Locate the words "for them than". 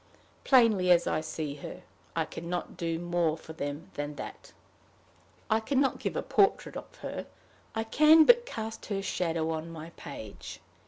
3.37-4.15